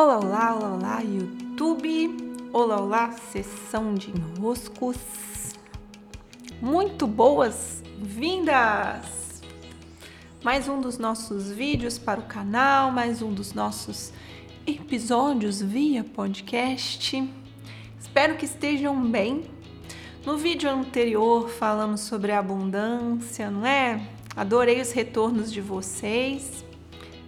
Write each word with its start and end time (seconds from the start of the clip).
Olá, 0.00 0.18
olá, 0.18 0.54
olá, 0.54 0.74
olá, 0.74 1.00
YouTube! 1.00 2.16
Olá, 2.52 2.80
olá, 2.80 3.10
sessão 3.10 3.94
de 3.94 4.12
enroscos! 4.12 4.96
Muito 6.62 7.04
boas-vindas! 7.04 9.42
Mais 10.44 10.68
um 10.68 10.80
dos 10.80 10.98
nossos 10.98 11.50
vídeos 11.50 11.98
para 11.98 12.20
o 12.20 12.26
canal, 12.26 12.92
mais 12.92 13.22
um 13.22 13.32
dos 13.32 13.52
nossos 13.52 14.12
episódios 14.64 15.60
via 15.60 16.04
podcast. 16.04 17.28
Espero 17.98 18.36
que 18.36 18.44
estejam 18.44 19.04
bem. 19.04 19.50
No 20.24 20.36
vídeo 20.36 20.70
anterior 20.70 21.48
falamos 21.48 22.02
sobre 22.02 22.30
abundância, 22.30 23.50
não 23.50 23.66
é? 23.66 24.00
Adorei 24.36 24.80
os 24.80 24.92
retornos 24.92 25.52
de 25.52 25.60
vocês 25.60 26.67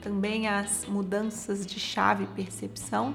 também 0.00 0.48
as 0.48 0.86
mudanças 0.86 1.66
de 1.66 1.78
chave 1.78 2.24
e 2.24 2.26
percepção. 2.28 3.14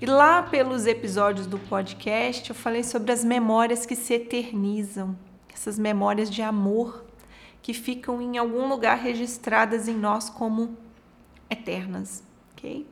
E 0.00 0.06
lá 0.06 0.42
pelos 0.42 0.86
episódios 0.86 1.46
do 1.46 1.58
podcast 1.58 2.48
eu 2.48 2.54
falei 2.54 2.82
sobre 2.82 3.12
as 3.12 3.24
memórias 3.24 3.84
que 3.84 3.96
se 3.96 4.14
eternizam, 4.14 5.16
essas 5.52 5.78
memórias 5.78 6.30
de 6.30 6.40
amor 6.40 7.04
que 7.60 7.74
ficam 7.74 8.22
em 8.22 8.38
algum 8.38 8.68
lugar 8.68 8.96
registradas 8.96 9.88
em 9.88 9.94
nós 9.94 10.30
como 10.30 10.76
eternas, 11.50 12.22
ok? 12.52 12.86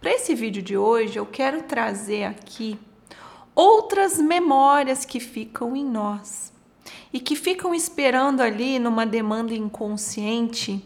Para 0.00 0.12
esse 0.12 0.34
vídeo 0.34 0.62
de 0.62 0.76
hoje 0.76 1.18
eu 1.18 1.24
quero 1.24 1.62
trazer 1.62 2.24
aqui 2.24 2.78
outras 3.54 4.18
memórias 4.18 5.04
que 5.04 5.20
ficam 5.20 5.74
em 5.74 5.84
nós 5.84 6.52
e 7.12 7.20
que 7.20 7.34
ficam 7.34 7.74
esperando 7.74 8.40
ali 8.40 8.78
numa 8.78 9.06
demanda 9.06 9.54
inconsciente 9.54 10.84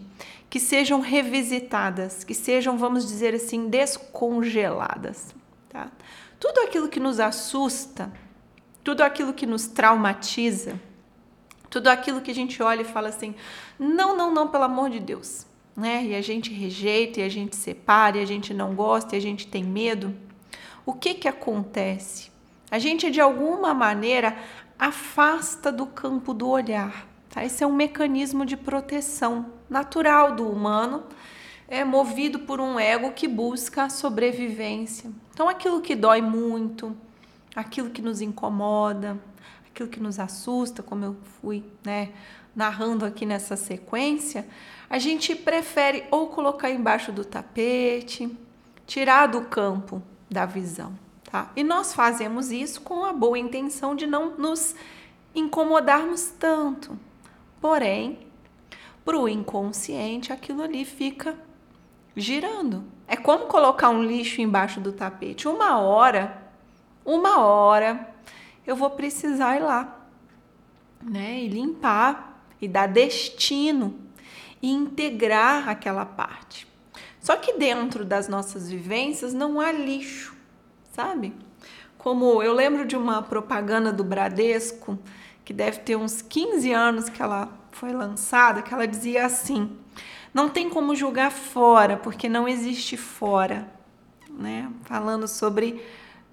que 0.52 0.60
sejam 0.60 1.00
revisitadas, 1.00 2.24
que 2.24 2.34
sejam, 2.34 2.76
vamos 2.76 3.08
dizer 3.08 3.34
assim, 3.34 3.70
descongeladas. 3.70 5.34
Tá? 5.70 5.90
Tudo 6.38 6.60
aquilo 6.60 6.90
que 6.90 7.00
nos 7.00 7.18
assusta, 7.18 8.12
tudo 8.84 9.00
aquilo 9.00 9.32
que 9.32 9.46
nos 9.46 9.66
traumatiza, 9.66 10.78
tudo 11.70 11.88
aquilo 11.88 12.20
que 12.20 12.30
a 12.30 12.34
gente 12.34 12.62
olha 12.62 12.82
e 12.82 12.84
fala 12.84 13.08
assim: 13.08 13.34
não, 13.78 14.14
não, 14.14 14.30
não, 14.30 14.46
pelo 14.48 14.64
amor 14.64 14.90
de 14.90 15.00
Deus. 15.00 15.46
Né? 15.74 16.04
E 16.04 16.14
a 16.14 16.20
gente 16.20 16.52
rejeita, 16.52 17.20
e 17.20 17.22
a 17.22 17.30
gente 17.30 17.56
separa, 17.56 18.18
e 18.18 18.22
a 18.22 18.26
gente 18.26 18.52
não 18.52 18.74
gosta, 18.74 19.16
e 19.16 19.18
a 19.18 19.22
gente 19.22 19.46
tem 19.46 19.64
medo. 19.64 20.14
O 20.84 20.92
que 20.92 21.14
que 21.14 21.28
acontece? 21.28 22.30
A 22.70 22.78
gente 22.78 23.10
de 23.10 23.22
alguma 23.22 23.72
maneira 23.72 24.36
afasta 24.78 25.72
do 25.72 25.86
campo 25.86 26.34
do 26.34 26.46
olhar. 26.46 27.08
Tá? 27.30 27.42
Esse 27.42 27.64
é 27.64 27.66
um 27.66 27.72
mecanismo 27.72 28.44
de 28.44 28.58
proteção 28.58 29.61
natural 29.72 30.36
do 30.36 30.48
humano, 30.48 31.02
é 31.66 31.82
movido 31.84 32.40
por 32.40 32.60
um 32.60 32.78
ego 32.78 33.12
que 33.12 33.26
busca 33.26 33.88
sobrevivência. 33.88 35.10
Então, 35.32 35.48
aquilo 35.48 35.80
que 35.80 35.96
dói 35.96 36.20
muito, 36.20 36.94
aquilo 37.56 37.88
que 37.88 38.02
nos 38.02 38.20
incomoda, 38.20 39.18
aquilo 39.66 39.88
que 39.88 39.98
nos 39.98 40.18
assusta, 40.18 40.82
como 40.82 41.04
eu 41.04 41.16
fui 41.40 41.64
né, 41.82 42.10
narrando 42.54 43.06
aqui 43.06 43.24
nessa 43.24 43.56
sequência, 43.56 44.46
a 44.90 44.98
gente 44.98 45.34
prefere 45.34 46.04
ou 46.10 46.26
colocar 46.26 46.70
embaixo 46.70 47.10
do 47.10 47.24
tapete, 47.24 48.30
tirar 48.86 49.26
do 49.26 49.40
campo 49.42 50.02
da 50.30 50.44
visão. 50.44 50.92
Tá? 51.24 51.50
E 51.56 51.64
nós 51.64 51.94
fazemos 51.94 52.52
isso 52.52 52.82
com 52.82 53.06
a 53.06 53.12
boa 53.14 53.38
intenção 53.38 53.96
de 53.96 54.06
não 54.06 54.36
nos 54.36 54.76
incomodarmos 55.34 56.26
tanto. 56.38 56.98
Porém, 57.58 58.18
para 59.04 59.18
o 59.18 59.28
inconsciente, 59.28 60.32
aquilo 60.32 60.62
ali 60.62 60.84
fica 60.84 61.36
girando. 62.16 62.84
É 63.06 63.16
como 63.16 63.46
colocar 63.46 63.90
um 63.90 64.02
lixo 64.02 64.40
embaixo 64.40 64.80
do 64.80 64.92
tapete. 64.92 65.48
Uma 65.48 65.78
hora, 65.78 66.42
uma 67.04 67.40
hora, 67.40 68.14
eu 68.66 68.76
vou 68.76 68.90
precisar 68.90 69.56
ir 69.56 69.60
lá, 69.60 70.06
né? 71.02 71.42
E 71.42 71.48
limpar 71.48 72.44
e 72.60 72.68
dar 72.68 72.86
destino 72.86 73.98
e 74.62 74.70
integrar 74.70 75.68
aquela 75.68 76.06
parte. 76.06 76.66
Só 77.20 77.36
que 77.36 77.54
dentro 77.54 78.04
das 78.04 78.28
nossas 78.28 78.70
vivências 78.70 79.34
não 79.34 79.60
há 79.60 79.72
lixo, 79.72 80.36
sabe? 80.92 81.34
Como 81.98 82.42
eu 82.42 82.52
lembro 82.52 82.84
de 82.84 82.96
uma 82.96 83.22
propaganda 83.22 83.92
do 83.92 84.02
Bradesco 84.02 84.98
que 85.44 85.52
deve 85.52 85.80
ter 85.80 85.96
uns 85.96 86.22
15 86.22 86.72
anos 86.72 87.08
que 87.08 87.22
ela 87.22 87.48
foi 87.72 87.92
lançada, 87.92 88.62
que 88.62 88.72
ela 88.72 88.86
dizia 88.86 89.26
assim: 89.26 89.76
não 90.32 90.48
tem 90.48 90.70
como 90.70 90.94
julgar 90.94 91.30
fora, 91.30 91.96
porque 91.96 92.28
não 92.28 92.48
existe 92.48 92.96
fora, 92.96 93.68
né? 94.30 94.70
Falando 94.84 95.26
sobre 95.26 95.82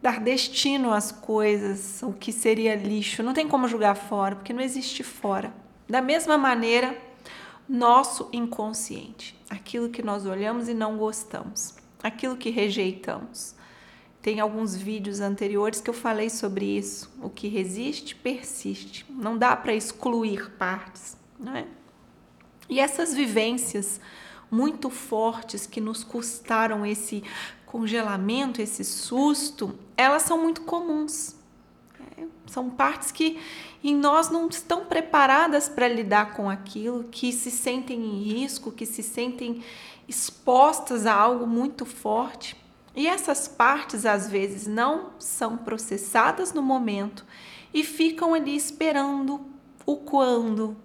dar 0.01 0.19
destino 0.19 0.93
às 0.93 1.11
coisas, 1.11 2.01
o 2.03 2.13
que 2.13 2.31
seria 2.31 2.75
lixo, 2.75 3.23
não 3.23 3.33
tem 3.33 3.47
como 3.47 3.67
julgar 3.67 3.95
fora, 3.95 4.35
porque 4.35 4.53
não 4.53 4.61
existe 4.61 5.03
fora. 5.03 5.53
Da 5.87 6.01
mesma 6.01 6.37
maneira, 6.37 6.97
nosso 7.67 8.29
inconsciente, 8.31 9.35
aquilo 9.49 9.89
que 9.89 10.01
nós 10.01 10.25
olhamos 10.25 10.69
e 10.69 10.73
não 10.73 10.97
gostamos, 10.97 11.75
aquilo 12.01 12.37
que 12.37 12.49
rejeitamos, 12.49 13.55
tem 14.21 14.39
alguns 14.39 14.75
vídeos 14.75 15.21
anteriores 15.21 15.79
que 15.79 15.89
eu 15.89 15.93
falei 15.93 16.29
sobre 16.29 16.65
isso. 16.65 17.09
O 17.21 17.29
que 17.29 17.47
resiste, 17.47 18.15
persiste. 18.15 19.05
Não 19.09 19.37
dá 19.37 19.55
para 19.55 19.73
excluir 19.73 20.51
partes, 20.51 21.15
não 21.39 21.55
é? 21.55 21.65
E 22.67 22.79
essas 22.79 23.13
vivências 23.13 23.99
muito 24.51 24.89
fortes 24.89 25.65
que 25.65 25.79
nos 25.79 26.03
custaram 26.03 26.85
esse 26.85 27.23
congelamento, 27.65 28.61
esse 28.61 28.83
susto, 28.83 29.77
elas 29.95 30.23
são 30.23 30.41
muito 30.41 30.61
comuns. 30.61 31.35
É? 32.17 32.25
São 32.47 32.69
partes 32.69 33.11
que 33.11 33.39
em 33.83 33.95
nós 33.95 34.29
não 34.29 34.47
estão 34.47 34.85
preparadas 34.85 35.69
para 35.69 35.87
lidar 35.87 36.33
com 36.33 36.49
aquilo, 36.49 37.05
que 37.05 37.31
se 37.31 37.51
sentem 37.51 37.99
em 37.99 38.23
risco, 38.23 38.71
que 38.71 38.85
se 38.85 39.03
sentem 39.03 39.63
expostas 40.07 41.05
a 41.05 41.13
algo 41.13 41.45
muito 41.45 41.85
forte. 41.85 42.55
E 42.95 43.07
essas 43.07 43.47
partes 43.47 44.05
às 44.05 44.27
vezes 44.27 44.65
não 44.67 45.11
são 45.19 45.57
processadas 45.57 46.51
no 46.53 46.61
momento 46.61 47.25
e 47.73 47.83
ficam 47.83 48.33
ali 48.33 48.55
esperando 48.55 49.41
o 49.85 49.95
quando, 49.95 50.75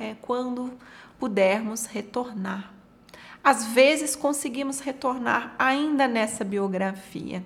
é, 0.00 0.16
quando 0.20 0.72
pudermos 1.18 1.86
retornar. 1.86 2.72
Às 3.42 3.66
vezes 3.66 4.16
conseguimos 4.16 4.80
retornar 4.80 5.54
ainda 5.58 6.08
nessa 6.08 6.44
biografia, 6.44 7.42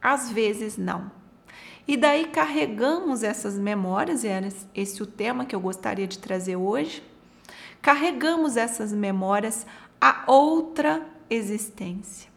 às 0.00 0.30
vezes 0.30 0.76
não. 0.76 1.10
E 1.86 1.96
daí 1.96 2.26
carregamos 2.26 3.22
essas 3.22 3.58
memórias, 3.58 4.24
e 4.24 4.28
era 4.28 4.48
esse 4.74 5.02
o 5.02 5.06
tema 5.06 5.44
que 5.44 5.54
eu 5.54 5.60
gostaria 5.60 6.06
de 6.06 6.18
trazer 6.18 6.56
hoje. 6.56 7.02
Carregamos 7.82 8.56
essas 8.56 8.92
memórias 8.92 9.66
a 10.00 10.24
outra 10.26 11.06
existência. 11.28 12.30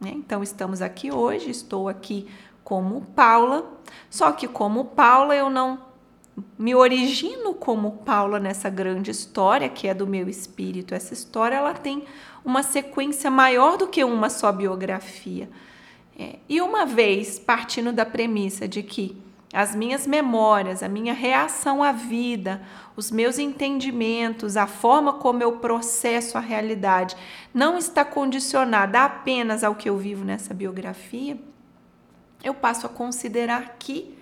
Né? 0.00 0.12
Então, 0.14 0.42
estamos 0.42 0.80
aqui 0.80 1.12
hoje, 1.12 1.50
estou 1.50 1.88
aqui 1.88 2.28
como 2.62 3.02
Paula, 3.14 3.70
só 4.08 4.32
que 4.32 4.48
como 4.48 4.86
Paula 4.86 5.34
eu 5.34 5.50
não 5.50 5.78
me 6.58 6.74
origino 6.74 7.54
como 7.54 7.98
Paula 7.98 8.40
nessa 8.40 8.68
grande 8.68 9.10
história 9.10 9.68
que 9.68 9.86
é 9.86 9.94
do 9.94 10.06
meu 10.06 10.28
espírito. 10.28 10.94
Essa 10.94 11.14
história 11.14 11.56
ela 11.56 11.74
tem 11.74 12.04
uma 12.44 12.62
sequência 12.62 13.30
maior 13.30 13.76
do 13.76 13.86
que 13.86 14.02
uma 14.02 14.28
só 14.28 14.50
biografia. 14.50 15.48
É, 16.18 16.36
e 16.48 16.60
uma 16.60 16.84
vez 16.86 17.38
partindo 17.38 17.92
da 17.92 18.06
premissa 18.06 18.68
de 18.68 18.82
que 18.82 19.16
as 19.52 19.74
minhas 19.74 20.04
memórias, 20.04 20.82
a 20.82 20.88
minha 20.88 21.14
reação 21.14 21.82
à 21.82 21.92
vida, 21.92 22.60
os 22.96 23.10
meus 23.10 23.38
entendimentos, 23.38 24.56
a 24.56 24.66
forma 24.66 25.12
como 25.12 25.42
eu 25.42 25.58
processo 25.58 26.36
a 26.36 26.40
realidade 26.40 27.16
não 27.52 27.78
está 27.78 28.04
condicionada 28.04 29.04
apenas 29.04 29.62
ao 29.62 29.76
que 29.76 29.88
eu 29.88 29.96
vivo 29.96 30.24
nessa 30.24 30.52
biografia, 30.52 31.38
eu 32.42 32.52
passo 32.52 32.86
a 32.86 32.88
considerar 32.88 33.76
que 33.78 34.18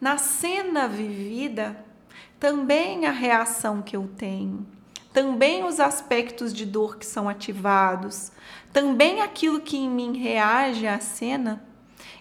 na 0.00 0.18
cena 0.18 0.88
vivida 0.88 1.84
também 2.38 3.06
a 3.06 3.10
reação 3.10 3.80
que 3.80 3.96
eu 3.96 4.08
tenho, 4.16 4.66
também 5.12 5.64
os 5.64 5.80
aspectos 5.80 6.52
de 6.52 6.66
dor 6.66 6.98
que 6.98 7.06
são 7.06 7.28
ativados, 7.28 8.32
também 8.72 9.20
aquilo 9.20 9.60
que 9.60 9.76
em 9.76 9.88
mim 9.88 10.18
reage 10.18 10.86
à 10.86 10.98
cena 11.00 11.64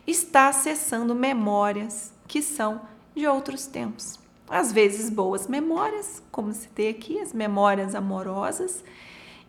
está 0.06 0.50
acessando 0.50 1.16
memórias 1.16 2.14
que 2.28 2.42
são 2.42 2.82
de 3.16 3.28
outros 3.28 3.66
tempos. 3.66 4.20
Às 4.48 4.72
vezes, 4.72 5.10
boas 5.10 5.48
memórias, 5.48 6.22
como 6.32 6.54
tem 6.76 6.90
aqui, 6.90 7.20
as 7.20 7.34
memórias 7.34 7.96
amorosas, 7.96 8.84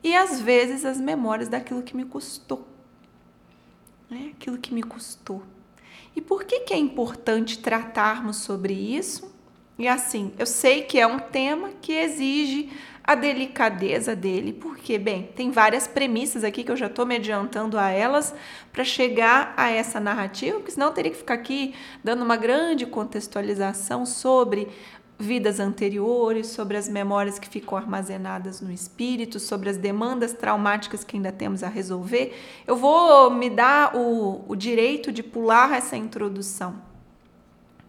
e 0.03 0.15
às 0.15 0.41
vezes 0.41 0.85
as 0.85 0.99
memórias 0.99 1.49
daquilo 1.49 1.83
que 1.83 1.97
me 1.97 2.05
custou. 2.05 2.67
Né? 4.09 4.33
Aquilo 4.35 4.59
que 4.59 4.73
me 4.73 4.83
custou. 4.83 5.43
E 6.17 6.21
por 6.21 6.45
que, 6.45 6.61
que 6.61 6.75
é 6.75 6.79
importante 6.79 7.59
tratarmos 7.59 8.37
sobre 8.37 8.73
isso? 8.73 9.35
E 9.79 9.89
assim, 9.89 10.33
eu 10.39 10.47
sei 10.47 10.83
que 10.83 11.01
é 11.01 11.07
um 11.07 11.19
tema 11.19 11.71
que 11.81 11.93
exige 11.93 12.71
a 13.07 13.15
delicadeza 13.15 14.17
dele, 14.17 14.53
porque, 14.53 14.99
bem, 14.99 15.29
tem 15.37 15.51
várias 15.51 15.87
premissas 15.87 16.43
aqui 16.43 16.65
que 16.65 16.73
eu 16.73 16.77
já 16.77 16.87
estou 16.87 17.05
me 17.05 17.17
adiantando 17.17 17.79
a 17.79 17.91
elas 17.91 18.35
para 18.73 18.83
chegar 18.83 19.53
a 19.59 19.71
essa 19.71 20.01
narrativa, 20.01 20.57
porque 20.57 20.71
senão 20.71 20.87
eu 20.87 20.93
teria 20.95 21.11
que 21.11 21.19
ficar 21.19 21.35
aqui 21.35 21.75
dando 22.03 22.23
uma 22.23 22.37
grande 22.37 22.87
contextualização 22.87 24.07
sobre 24.07 24.69
vidas 25.25 25.59
anteriores, 25.59 26.49
sobre 26.49 26.77
as 26.77 26.89
memórias 26.89 27.39
que 27.39 27.49
ficam 27.49 27.77
armazenadas 27.77 28.61
no 28.61 28.71
espírito, 28.71 29.41
sobre 29.41 29.71
as 29.71 29.77
demandas 29.77 30.33
traumáticas 30.33 31.03
que 31.03 31.17
ainda 31.17 31.33
temos 31.33 31.65
a 31.65 31.69
resolver. 31.69 32.39
Eu 32.67 32.77
vou 32.77 33.31
me 33.31 33.51
dar 33.51 33.97
o, 33.97 34.45
o 34.47 34.55
direito 34.55 35.11
de 35.11 35.23
pular 35.23 35.73
essa 35.73 35.97
introdução. 35.97 36.77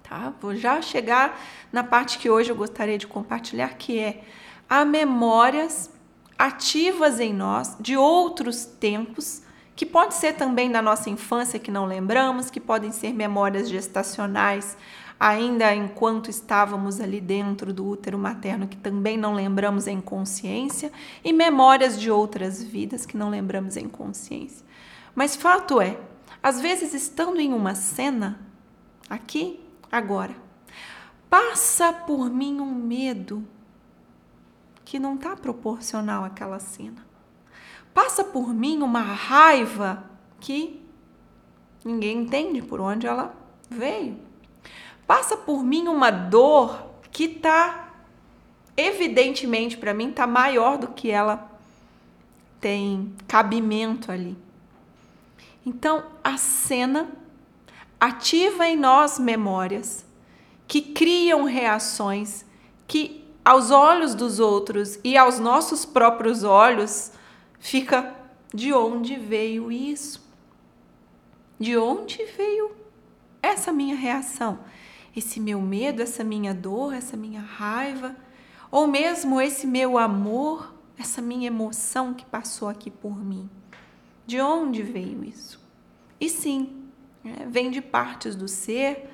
Tá? 0.02 0.34
Vou 0.42 0.56
já 0.56 0.82
chegar 0.82 1.40
na 1.72 1.84
parte 1.84 2.18
que 2.18 2.30
hoje 2.30 2.50
eu 2.52 2.56
gostaria 2.56 2.98
de 2.98 3.06
compartilhar, 3.06 3.76
que 3.76 4.00
é 4.00 4.24
há 4.70 4.86
memórias 4.86 5.92
ativas 6.38 7.20
em 7.20 7.34
nós 7.34 7.76
de 7.80 7.98
outros 7.98 8.66
tempos, 8.66 9.42
que 9.76 9.86
pode 9.86 10.14
ser 10.14 10.34
também 10.34 10.72
da 10.72 10.82
nossa 10.82 11.10
infância 11.10 11.60
que 11.60 11.72
não 11.72 11.86
lembramos, 11.86 12.50
que 12.50 12.60
podem 12.60 12.92
ser 12.92 13.14
memórias 13.14 13.68
gestacionais, 13.68 14.78
ainda 15.19 15.73
enquanto 15.73 16.29
estávamos 16.29 17.00
ali 17.00 17.21
dentro 17.21 17.73
do 17.73 17.88
útero 17.88 18.17
materno, 18.17 18.67
que 18.67 18.77
também 18.77 19.17
não 19.17 19.33
lembramos 19.33 19.88
em 19.88 20.01
consciência, 20.01 20.91
e 21.23 21.31
memórias 21.31 22.00
de 22.00 22.12
outras 22.12 22.62
vidas 22.62 23.06
que 23.06 23.17
não 23.17 23.29
lembramos 23.29 23.77
em 23.77 23.88
consciência. 23.88 24.65
Mas 25.13 25.35
fato 25.35 25.79
é, 25.79 25.97
às 26.44 26.59
vezes 26.59 26.94
estando 26.94 27.39
em 27.39 27.53
uma 27.53 27.75
cena, 27.75 28.39
aqui, 29.09 29.59
agora, 29.91 30.35
passa 31.29 31.94
por 31.94 32.29
mim 32.29 32.59
um 32.59 32.73
medo 32.73 33.47
que 34.83 35.00
não 35.00 35.15
está 35.15 35.35
proporcional 35.35 36.23
àquela 36.23 36.59
cena. 36.59 37.06
Passa 37.94 38.23
por 38.23 38.53
mim 38.53 38.81
uma 38.81 39.01
raiva 39.01 40.03
que 40.39 40.85
ninguém 41.83 42.23
entende 42.23 42.62
por 42.62 42.81
onde 42.81 43.07
ela 43.07 43.33
veio. 43.69 44.25
Passa 45.07 45.38
por 45.38 45.63
mim 45.63 45.88
uma 45.88 46.12
dor 46.12 46.86
que 47.12 47.25
está 47.25 47.86
evidentemente 48.78 49.78
para 49.78 49.94
mim 49.94 50.10
está 50.10 50.28
maior 50.28 50.78
do 50.78 50.90
que 50.90 51.10
ela 51.10 51.50
tem 52.60 53.13
cabimento 53.28 54.12
ali. 54.12 54.38
Então, 55.66 56.04
a 56.24 56.38
cena 56.38 57.10
ativa 58.00 58.68
em 58.68 58.75
nós 58.75 59.18
memórias 59.18 60.06
que 60.68 60.81
criam 60.81 61.44
reações 61.44 62.46
que 62.88 63.24
aos 63.44 63.69
olhos 63.69 64.16
dos 64.16 64.40
outros 64.40 65.00
e 65.04 65.16
aos 65.16 65.40
nossos 65.40 65.86
próprios 65.86 66.44
olhos, 66.44 67.12
fica 67.60 68.16
de 68.54 68.74
onde 68.74 69.16
veio 69.16 69.72
isso? 69.72 70.24
De 71.60 71.78
onde 71.78 72.25
veio 72.25 72.75
essa 73.42 73.72
minha 73.72 73.96
reação? 73.96 74.60
Esse 75.15 75.39
meu 75.39 75.62
medo, 75.62 76.01
essa 76.01 76.23
minha 76.23 76.53
dor, 76.53 76.94
essa 76.94 77.15
minha 77.15 77.41
raiva, 77.41 78.15
ou 78.69 78.88
mesmo 78.88 79.39
esse 79.39 79.65
meu 79.65 79.97
amor, 79.97 80.75
essa 80.97 81.21
minha 81.21 81.47
emoção 81.47 82.13
que 82.13 82.25
passou 82.25 82.67
aqui 82.67 82.91
por 82.91 83.17
mim? 83.17 83.50
De 84.27 84.41
onde 84.41 84.81
veio 84.81 85.23
isso? 85.23 85.59
E 86.19 86.29
sim, 86.29 86.85
é, 87.23 87.45
vem 87.45 87.71
de 87.71 87.81
partes 87.81 88.35
do 88.35 88.47
ser, 88.47 89.09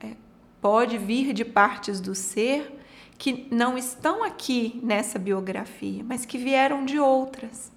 é, 0.00 0.16
pode 0.60 0.98
vir 0.98 1.32
de 1.32 1.44
partes 1.44 2.00
do 2.00 2.14
ser 2.14 2.78
que 3.16 3.46
não 3.50 3.76
estão 3.76 4.24
aqui 4.24 4.80
nessa 4.82 5.18
biografia, 5.18 6.02
mas 6.02 6.24
que 6.24 6.38
vieram 6.38 6.84
de 6.84 6.98
outras. 6.98 7.70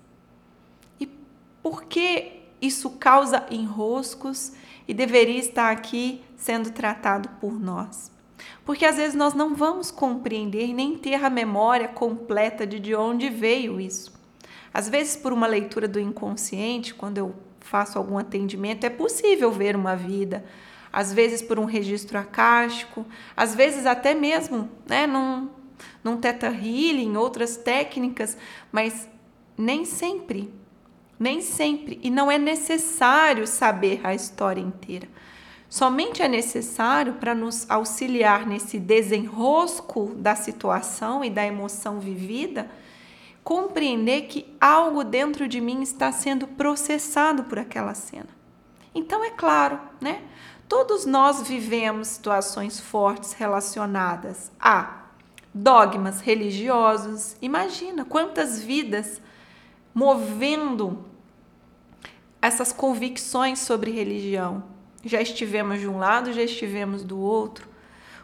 E 1.00 1.06
por 1.62 1.84
que 1.84 2.44
isso 2.62 2.92
causa 2.92 3.46
enroscos 3.52 4.54
e 4.88 4.94
deveria 4.94 5.40
estar 5.40 5.72
aqui 5.72 6.24
sendo 6.36 6.72
tratado 6.72 7.30
por 7.40 7.60
nós? 7.60 8.12
Porque 8.66 8.86
às 8.86 8.98
vezes 8.98 9.16
nós 9.16 9.34
não 9.34 9.56
vamos 9.56 9.92
compreender 9.92 10.74
nem 10.74 10.98
ter 10.98 11.16
a 11.16 11.30
memória 11.30 11.88
completa 11.88 12.66
de 12.66 12.80
de 12.80 12.96
onde 12.96 13.30
veio 13.30 13.80
isso. 13.80 14.12
Às 14.74 14.90
vezes, 14.90 15.16
por 15.16 15.32
uma 15.32 15.46
leitura 15.46 15.88
do 15.88 16.00
inconsciente, 16.00 16.96
quando 16.96 17.20
eu 17.20 17.36
faço 17.60 17.98
algum 17.98 18.18
atendimento, 18.18 18.86
é 18.86 18.90
possível 18.90 19.52
ver 19.52 19.76
uma 19.76 19.96
vida, 19.96 20.44
às 20.92 21.14
vezes 21.14 21.42
por 21.42 21.60
um 21.60 21.66
registro 21.66 22.18
acástico, 22.18 23.06
às 23.38 23.54
vezes 23.54 23.86
até 23.86 24.14
mesmo 24.14 24.70
né, 24.88 25.06
num, 25.06 25.50
num 26.04 26.18
teta 26.18 26.48
healing, 26.48 27.16
outras 27.16 27.56
técnicas, 27.56 28.38
mas 28.72 29.08
nem 29.58 29.86
sempre, 29.86 30.52
nem 31.24 31.42
sempre, 31.42 32.02
e 32.04 32.10
não 32.10 32.30
é 32.30 32.38
necessário 32.38 33.48
saber 33.48 34.02
a 34.04 34.14
história 34.14 34.60
inteira. 34.60 35.08
Somente 35.70 36.22
é 36.22 36.28
necessário 36.28 37.14
para 37.14 37.34
nos 37.34 37.66
auxiliar 37.70 38.46
nesse 38.46 38.78
desenrosco 38.78 40.14
da 40.18 40.36
situação 40.36 41.24
e 41.24 41.30
da 41.30 41.46
emoção 41.46 41.98
vivida, 41.98 42.70
compreender 43.42 44.24
que 44.24 44.54
algo 44.60 45.02
dentro 45.02 45.48
de 45.48 45.62
mim 45.62 45.82
está 45.82 46.12
sendo 46.12 46.46
processado 46.46 47.46
por 47.46 47.58
aquela 47.58 47.94
cena. 47.94 48.30
Então 48.94 49.24
é 49.24 49.32
claro, 49.32 49.80
né? 50.02 50.24
Todos 50.68 51.06
nós 51.06 51.48
vivemos 51.48 52.10
situações 52.10 52.82
fortes 52.82 53.32
relacionadas 53.32 54.52
a 54.60 55.06
dogmas 55.54 56.20
religiosos. 56.20 57.38
Imagina 57.42 58.04
quantas 58.04 58.62
vidas 58.62 59.22
movendo 59.94 61.13
essas 62.46 62.72
convicções 62.72 63.60
sobre 63.60 63.92
religião. 63.92 64.64
Já 65.04 65.22
estivemos 65.22 65.80
de 65.80 65.88
um 65.88 65.98
lado, 65.98 66.32
já 66.34 66.44
estivemos 66.44 67.04
do 67.04 67.20
outro. 67.20 67.68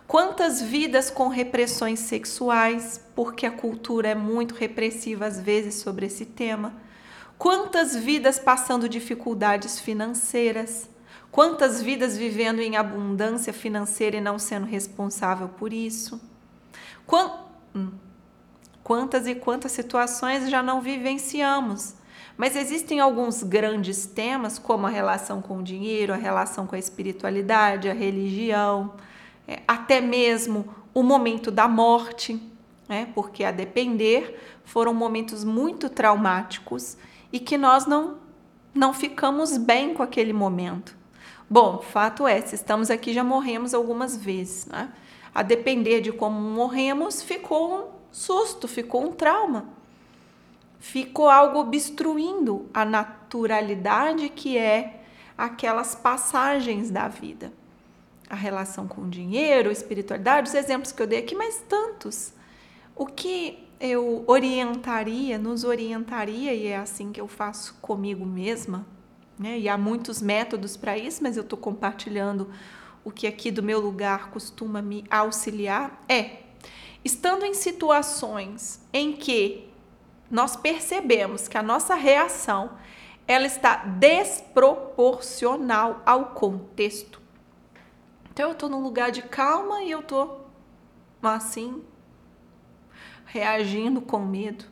Quantas 0.08 0.62
vidas 0.62 1.10
com 1.10 1.28
repressões 1.28 2.00
sexuais, 2.00 3.04
porque 3.16 3.46
a 3.46 3.52
cultura 3.52 4.10
é 4.10 4.16
muito 4.16 4.56
repressiva 4.56 5.26
às 5.26 5.40
vezes 5.40 5.76
sobre 5.76 6.06
esse 6.06 6.26
tema. 6.26 6.74
Quantas 7.38 7.96
vidas 7.96 8.38
passando 8.40 8.90
dificuldades 8.90 9.80
financeiras 9.80 10.90
Quantas 11.32 11.82
vidas 11.82 12.18
vivendo 12.18 12.60
em 12.60 12.76
abundância 12.76 13.54
financeira 13.54 14.18
e 14.18 14.22
não 14.22 14.40
sendo 14.40 14.66
responsável 14.66 15.48
por 15.48 15.72
isso? 15.72 16.20
Hum. 17.76 17.92
Quantas 18.84 19.28
e 19.28 19.36
quantas 19.36 19.72
situações 19.72 20.50
já 20.50 20.64
não 20.64 20.82
vivenciamos? 20.82 21.94
Mas 22.40 22.56
existem 22.56 23.02
alguns 23.02 23.44
grandes 23.44 24.06
temas, 24.06 24.58
como 24.58 24.88
a 24.88 24.90
relação 24.90 25.42
com 25.42 25.58
o 25.58 25.62
dinheiro, 25.62 26.14
a 26.14 26.16
relação 26.16 26.66
com 26.66 26.74
a 26.74 26.80
espiritualidade, 26.80 27.90
a 27.90 27.94
religião, 27.94 28.94
é, 29.46 29.60
até 29.68 30.00
mesmo 30.00 30.74
o 30.94 31.04
momento 31.04 31.52
da 31.52 31.68
morte, 31.68 32.42
né? 32.88 33.10
porque 33.14 33.44
a 33.44 33.52
depender 33.52 34.40
foram 34.64 34.94
momentos 34.94 35.44
muito 35.44 35.90
traumáticos 35.90 36.96
e 37.30 37.42
que 37.42 37.58
nós 37.58 37.86
não, 37.86 38.20
não 38.74 38.94
ficamos 38.94 39.58
bem 39.58 39.94
com 39.94 40.02
aquele 40.02 40.32
momento. 40.32 40.96
Bom, 41.50 41.80
fato 41.80 42.26
é, 42.26 42.40
se 42.40 42.56
estamos 42.56 42.90
aqui 42.90 43.12
já 43.12 43.24
morremos 43.24 43.74
algumas 43.74 44.16
vezes, 44.16 44.66
né? 44.66 44.94
A 45.36 45.44
depender 45.44 46.00
de 46.00 46.14
como 46.14 46.40
morremos, 46.40 47.22
ficou 47.22 47.74
um 47.74 47.88
susto, 48.12 48.66
ficou 48.66 49.04
um 49.04 49.12
trauma. 49.12 49.79
Ficou 50.80 51.30
algo 51.30 51.60
obstruindo 51.60 52.70
a 52.74 52.86
naturalidade 52.86 54.30
que 54.30 54.58
é 54.58 55.02
aquelas 55.38 55.94
passagens 55.94 56.90
da 56.90 57.08
vida. 57.08 57.52
A 58.30 58.36
relação 58.36 58.88
com 58.88 59.02
o 59.02 59.10
dinheiro, 59.10 59.72
espiritualidade, 59.72 60.50
os 60.50 60.56
exemplos 60.56 60.92
que 60.92 61.02
eu 61.02 61.08
dei 61.08 61.20
aqui, 61.20 61.36
mas 61.36 61.64
tantos. 61.68 62.34
O 62.96 63.06
que 63.06 63.68
eu 63.80 64.24
orientaria, 64.28 65.38
nos 65.38 65.64
orientaria, 65.64 66.54
e 66.54 66.68
é 66.68 66.78
assim 66.78 67.12
que 67.12 67.22
eu 67.22 67.28
faço 67.28 67.76
comigo 67.82 68.26
mesma, 68.26 68.86
né? 69.38 69.58
E 69.58 69.70
há 69.70 69.78
muitos 69.78 70.22
métodos 70.22 70.76
para 70.76 70.98
isso, 70.98 71.24
mas 71.24 71.38
eu 71.38 71.44
estou 71.44 71.58
compartilhando 71.58 72.50
o 73.04 73.12
que 73.12 73.26
aqui 73.26 73.50
do 73.50 73.64
meu 73.64 73.80
lugar 73.80 74.30
costuma 74.32 74.82
me 74.82 75.06
auxiliar. 75.10 76.04
É, 76.10 76.40
estando 77.04 77.46
em 77.46 77.54
situações 77.54 78.82
em 78.92 79.14
que 79.14 79.70
nós 80.30 80.56
percebemos 80.56 81.48
que 81.48 81.58
a 81.58 81.64
nossa 81.64 81.96
reação 81.96 82.72
ela 83.28 83.46
está 83.46 83.78
desproporcional 83.78 86.02
ao 86.06 86.28
contexto. 86.28 87.22
Então 88.32 88.46
eu 88.48 88.54
estou 88.54 88.70
num 88.70 88.82
lugar 88.82 89.12
de 89.12 89.22
calma 89.22 89.84
e 89.84 89.92
eu 89.92 90.00
estou 90.00 90.48
assim 91.22 91.84
reagindo 93.26 94.02
com 94.02 94.20
medo 94.20 94.66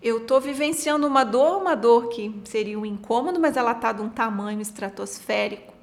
eu 0.00 0.18
estou 0.18 0.40
vivenciando 0.40 1.06
uma 1.06 1.24
dor, 1.24 1.60
uma 1.60 1.74
dor 1.74 2.08
que 2.08 2.40
seria 2.44 2.78
um 2.78 2.86
incômodo, 2.86 3.40
mas 3.40 3.56
ela 3.56 3.72
está 3.72 3.92
de 3.92 4.00
um 4.00 4.08
tamanho 4.08 4.60
estratosférico. 4.60 5.74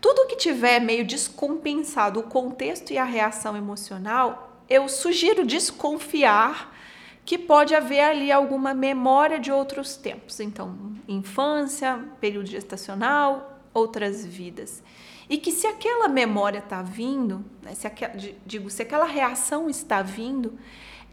Tudo 0.00 0.28
que 0.28 0.36
tiver 0.36 0.80
meio 0.80 1.04
descompensado 1.04 2.20
o 2.20 2.24
contexto 2.24 2.92
e 2.92 2.98
a 2.98 3.04
reação 3.04 3.56
emocional, 3.56 4.62
eu 4.70 4.88
sugiro 4.88 5.44
desconfiar 5.44 6.72
que 7.28 7.36
pode 7.36 7.74
haver 7.74 8.00
ali 8.00 8.32
alguma 8.32 8.72
memória 8.72 9.38
de 9.38 9.52
outros 9.52 9.96
tempos. 9.96 10.40
Então, 10.40 10.94
infância, 11.06 12.02
período 12.18 12.46
gestacional, 12.48 13.60
outras 13.74 14.24
vidas. 14.24 14.82
E 15.28 15.36
que 15.36 15.52
se 15.52 15.66
aquela 15.66 16.08
memória 16.08 16.60
está 16.60 16.80
vindo, 16.80 17.44
né, 17.62 17.74
se 17.74 17.86
aquela, 17.86 18.14
digo, 18.46 18.70
se 18.70 18.80
aquela 18.80 19.04
reação 19.04 19.68
está 19.68 20.00
vindo, 20.00 20.58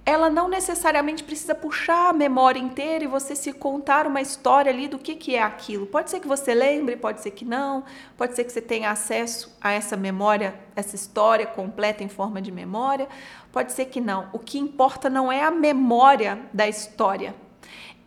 ela 0.05 0.29
não 0.29 0.47
necessariamente 0.47 1.23
precisa 1.23 1.55
puxar 1.55 2.09
a 2.09 2.13
memória 2.13 2.59
inteira 2.59 3.03
e 3.03 3.07
você 3.07 3.35
se 3.35 3.51
contar 3.51 4.05
uma 4.05 4.21
história 4.21 4.71
ali 4.71 4.87
do 4.87 4.99
que, 4.99 5.15
que 5.15 5.35
é 5.35 5.41
aquilo. 5.41 5.87
Pode 5.87 6.11
ser 6.11 6.19
que 6.19 6.27
você 6.27 6.53
lembre, 6.53 6.95
pode 6.95 7.21
ser 7.21 7.31
que 7.31 7.43
não, 7.43 7.83
pode 8.15 8.35
ser 8.35 8.43
que 8.43 8.51
você 8.51 8.61
tenha 8.61 8.91
acesso 8.91 9.57
a 9.59 9.71
essa 9.71 9.97
memória, 9.97 10.59
essa 10.75 10.95
história 10.95 11.47
completa 11.47 12.03
em 12.03 12.07
forma 12.07 12.39
de 12.39 12.51
memória, 12.51 13.09
pode 13.51 13.73
ser 13.73 13.85
que 13.85 13.99
não. 13.99 14.29
O 14.31 14.37
que 14.37 14.59
importa 14.59 15.09
não 15.09 15.31
é 15.31 15.43
a 15.43 15.49
memória 15.49 16.39
da 16.53 16.67
história, 16.67 17.33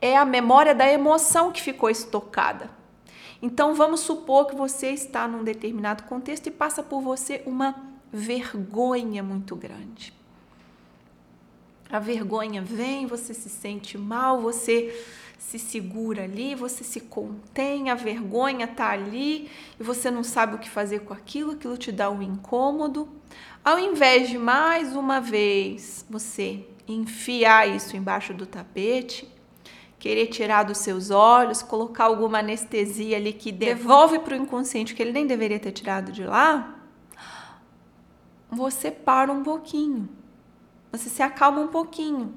é 0.01 0.17
a 0.17 0.25
memória 0.25 0.77
da 0.77 0.89
emoção 0.89 1.51
que 1.51 1.61
ficou 1.61 1.91
estocada. 1.91 2.71
Então 3.43 3.75
vamos 3.75 4.01
supor 4.01 4.47
que 4.47 4.55
você 4.55 4.91
está 4.91 5.27
num 5.27 5.43
determinado 5.43 6.05
contexto 6.05 6.47
e 6.47 6.53
passa 6.53 6.81
por 6.81 7.01
você 7.01 7.43
uma 7.45 7.75
vergonha 8.13 9.23
muito 9.23 9.57
grande 9.57 10.18
a 11.91 11.99
vergonha 11.99 12.61
vem, 12.61 13.07
você 13.07 13.33
se 13.33 13.49
sente 13.49 13.97
mal, 13.97 14.41
você 14.41 14.95
se 15.39 15.59
segura 15.59 16.25
ali, 16.25 16.55
você 16.55 16.85
se 16.85 17.01
contém, 17.01 17.89
a 17.89 17.95
vergonha 17.95 18.67
tá 18.67 18.91
ali 18.91 19.49
e 19.81 19.83
você 19.83 20.11
não 20.11 20.23
sabe 20.23 20.57
o 20.57 20.59
que 20.59 20.69
fazer 20.69 21.01
com 21.01 21.15
aquilo, 21.15 21.53
aquilo 21.53 21.79
te 21.79 21.91
dá 21.91 22.11
um 22.11 22.21
incômodo. 22.21 23.09
Ao 23.65 23.79
invés 23.79 24.29
de 24.29 24.37
mais 24.37 24.95
uma 24.95 25.21
vez 25.21 26.05
você 26.11 26.67
enfiar 26.87 27.69
isso 27.69 27.97
embaixo 27.97 28.35
do 28.35 28.45
tapete, 28.45 29.27
querer 29.99 30.27
tirar 30.27 30.65
dos 30.65 30.79
seus 30.79 31.11
olhos, 31.11 31.63
colocar 31.63 32.05
alguma 32.05 32.41
anestesia 32.41 33.17
ali 33.17 33.33
que 33.33 33.51
devolve 33.51 34.19
para 34.19 34.35
o 34.35 34.37
inconsciente 34.37 34.95
que 34.95 35.03
ele 35.03 35.13
nem 35.13 35.27
deveria 35.27 35.59
ter 35.59 35.73
tirado 35.73 36.13
de 36.13 36.25
lá, 36.25 36.77
você 38.51 38.91
para 38.91 39.33
um 39.33 39.43
pouquinho 39.43 40.09
você 40.91 41.09
se 41.09 41.23
acalma 41.23 41.61
um 41.61 41.69
pouquinho 41.69 42.35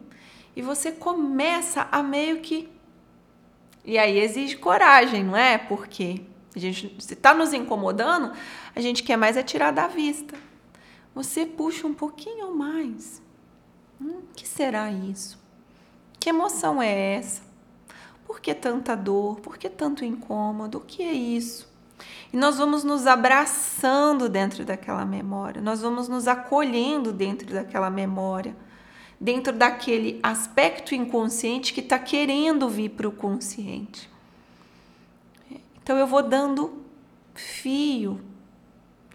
e 0.56 0.62
você 0.62 0.92
começa 0.92 1.88
a 1.92 2.04
meio 2.04 2.42
que. 2.42 2.70
E 3.84 3.98
aí 3.98 4.20
exige 4.20 4.58
coragem, 4.58 5.24
não 5.24 5.36
é? 5.36 5.58
Porque 5.58 6.22
a 6.56 6.60
gente, 6.60 6.96
se 7.00 7.14
está 7.14 7.34
nos 7.34 7.54
incomodando, 7.54 8.34
a 8.76 8.82
gente 8.82 9.04
quer 9.04 9.18
mais 9.18 9.38
é 9.38 9.44
tirar 9.44 9.72
da 9.72 9.88
vista. 9.88 10.38
Você 11.16 11.46
puxa 11.46 11.88
um 11.88 11.94
pouquinho 11.94 12.56
mais. 12.56 13.22
Hum, 14.00 14.22
que 14.36 14.48
será 14.48 14.92
isso? 14.92 15.40
Que 16.20 16.30
emoção 16.30 16.82
é 16.82 17.16
essa? 17.16 17.42
Por 18.26 18.40
que 18.40 18.54
tanta 18.54 18.96
dor? 18.96 19.40
Por 19.40 19.58
que 19.58 19.70
tanto 19.70 20.06
incômodo? 20.06 20.78
O 20.78 20.82
que 20.82 21.04
é 21.04 21.12
isso? 21.12 21.71
E 22.32 22.38
nós 22.38 22.58
vamos 22.58 22.84
nos 22.84 23.08
abraçando 23.08 24.30
dentro 24.30 24.64
daquela 24.64 25.06
memória, 25.06 25.62
nós 25.62 25.82
vamos 25.82 26.08
nos 26.08 26.28
acolhendo 26.28 27.12
dentro 27.12 27.54
daquela 27.54 27.90
memória, 27.90 28.56
dentro 29.20 29.54
daquele 29.54 30.20
aspecto 30.24 30.96
inconsciente 30.96 31.74
que 31.74 31.82
está 31.82 32.00
querendo 32.00 32.70
vir 32.70 32.90
para 32.90 33.08
o 33.08 33.12
consciente. 33.12 34.10
Então 35.84 35.98
eu 35.98 36.08
vou 36.08 36.24
dando 36.24 36.82
fio, 37.34 38.22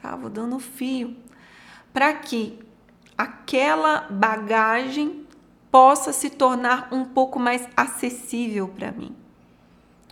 tá? 0.02 0.14
Vou 0.14 0.31
dando 0.31 0.59
fio 0.59 1.16
para 1.93 2.12
que 2.12 2.59
aquela 3.16 4.07
bagagem 4.11 5.26
possa 5.71 6.12
se 6.12 6.28
tornar 6.31 6.88
um 6.93 7.05
pouco 7.05 7.38
mais 7.38 7.66
acessível 7.76 8.69
para 8.69 8.93
mim. 8.93 9.14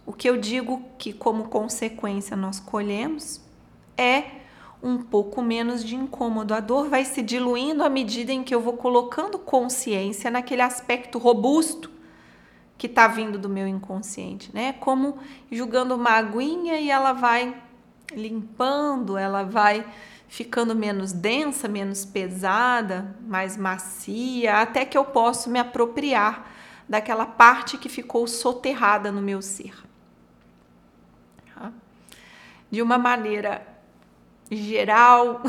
O 0.06 0.12
que 0.12 0.28
eu 0.28 0.36
digo 0.36 0.82
que, 0.98 1.12
como 1.12 1.48
consequência, 1.48 2.36
nós 2.36 2.60
colhemos 2.60 3.40
é 3.96 4.24
um 4.82 4.98
pouco 4.98 5.40
menos 5.40 5.82
de 5.82 5.96
incômodo. 5.96 6.52
A 6.52 6.60
dor 6.60 6.90
vai 6.90 7.06
se 7.06 7.22
diluindo 7.22 7.82
à 7.82 7.88
medida 7.88 8.30
em 8.30 8.44
que 8.44 8.54
eu 8.54 8.60
vou 8.60 8.76
colocando 8.76 9.38
consciência 9.38 10.30
naquele 10.30 10.60
aspecto 10.60 11.18
robusto 11.18 11.90
que 12.76 12.86
está 12.86 13.08
vindo 13.08 13.38
do 13.38 13.48
meu 13.48 13.66
inconsciente, 13.66 14.50
né? 14.52 14.74
Como 14.74 15.16
jogando 15.50 15.92
uma 15.94 16.10
aguinha 16.10 16.78
e 16.78 16.90
ela 16.90 17.14
vai 17.14 17.56
limpando, 18.12 19.16
ela 19.16 19.42
vai 19.42 19.86
ficando 20.28 20.74
menos 20.74 21.12
densa, 21.12 21.66
menos 21.66 22.04
pesada, 22.04 23.16
mais 23.26 23.56
macia, 23.56 24.60
até 24.60 24.84
que 24.84 24.98
eu 24.98 25.04
posso 25.04 25.48
me 25.48 25.58
apropriar 25.58 26.50
daquela 26.86 27.24
parte 27.24 27.78
que 27.78 27.88
ficou 27.88 28.26
soterrada 28.26 29.10
no 29.10 29.22
meu 29.22 29.40
ser 29.40 29.72
de 32.74 32.82
uma 32.82 32.98
maneira 32.98 33.64
geral, 34.50 35.42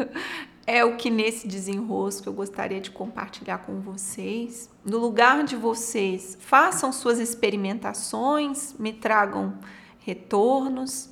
é 0.66 0.82
o 0.82 0.96
que 0.96 1.10
nesse 1.10 1.46
desenrosco 1.46 2.26
eu 2.26 2.32
gostaria 2.32 2.80
de 2.80 2.90
compartilhar 2.90 3.58
com 3.58 3.78
vocês. 3.78 4.70
No 4.82 4.96
lugar 4.96 5.44
de 5.44 5.54
vocês, 5.54 6.38
façam 6.40 6.90
suas 6.90 7.18
experimentações, 7.18 8.74
me 8.78 8.90
tragam 8.90 9.58
retornos 9.98 11.10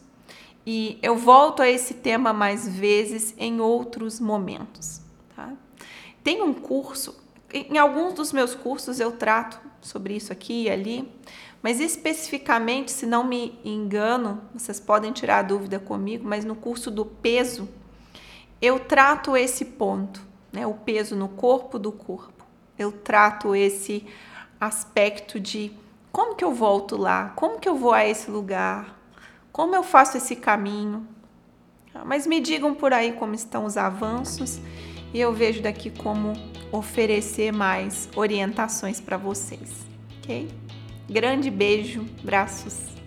e 0.65 0.99
eu 1.03 1.15
volto 1.15 1.61
a 1.61 1.69
esse 1.69 1.93
tema 1.93 2.33
mais 2.33 2.67
vezes 2.67 3.35
em 3.37 3.61
outros 3.61 4.19
momentos. 4.19 5.03
Tá? 5.37 5.53
Tem 6.25 6.41
um 6.41 6.55
curso, 6.55 7.23
em 7.53 7.77
alguns 7.77 8.15
dos 8.15 8.33
meus 8.33 8.55
cursos 8.55 8.99
eu 8.99 9.13
trato 9.13 9.61
sobre 9.83 10.17
isso 10.17 10.33
aqui 10.33 10.65
e 10.65 10.71
ali, 10.71 11.07
mas 11.63 11.79
especificamente, 11.79 12.91
se 12.91 13.05
não 13.05 13.23
me 13.25 13.59
engano, 13.65 14.41
vocês 14.55 14.81
podem 14.81 15.13
tirar 15.13 15.39
a 15.39 15.43
dúvida 15.43 15.79
comigo, 15.79 16.27
mas 16.27 16.45
no 16.45 16.55
curso 16.55 16.91
do 16.91 17.05
peso, 17.05 17.69
eu 18.63 18.79
trato 18.79 19.37
esse 19.37 19.65
ponto, 19.65 20.23
né? 20.53 20.67
O 20.67 20.75
peso 20.75 21.15
no 21.15 21.29
corpo 21.29 21.79
do 21.79 21.93
corpo. 21.93 22.45
Eu 22.79 22.91
trato 22.91 23.55
esse 23.55 24.07
aspecto 24.59 25.39
de 25.39 25.73
como 26.11 26.35
que 26.35 26.45
eu 26.45 26.53
volto 26.53 26.97
lá, 26.97 27.33
como 27.37 27.59
que 27.59 27.69
eu 27.69 27.77
vou 27.77 27.93
a 27.93 28.07
esse 28.07 28.31
lugar, 28.31 28.99
como 29.53 29.75
eu 29.75 29.83
faço 29.83 30.17
esse 30.17 30.37
caminho. 30.37 31.07
Mas 32.05 32.27
me 32.27 32.41
digam 32.41 32.75
por 32.75 32.93
aí 32.93 33.13
como 33.13 33.35
estão 33.35 33.65
os 33.67 33.77
avanços 33.77 34.61
e 35.13 35.21
eu 35.21 35.33
vejo 35.33 35.61
daqui 35.61 35.91
como 35.91 36.33
oferecer 36.73 37.53
mais 37.53 38.09
orientações 38.15 39.01
para 39.01 39.17
vocês, 39.17 39.85
ok? 40.19 40.49
Grande 41.11 41.51
beijo, 41.51 42.05
braços. 42.23 43.00